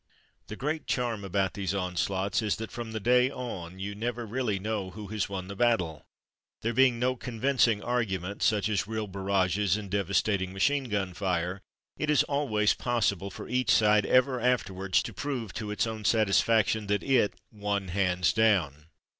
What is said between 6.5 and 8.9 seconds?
There be ing no convincing argument such as